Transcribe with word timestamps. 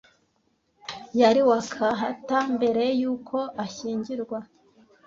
Yari 1.19 1.41
Wakahata 1.49 2.37
mbere 2.55 2.83
yuko 3.01 3.37
ashyingirwa. 3.63 4.37